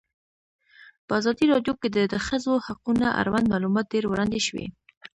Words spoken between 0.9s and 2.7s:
په ازادي راډیو کې د د ښځو